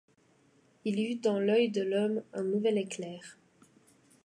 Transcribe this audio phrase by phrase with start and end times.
[0.83, 3.37] Il y eut dans l’œil de l’homme un nouvel éclair.